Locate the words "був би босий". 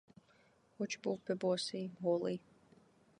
0.99-1.91